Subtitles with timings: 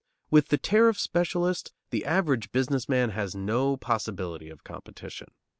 [0.31, 5.27] With the tariff specialist the average business man has no possibility of competition.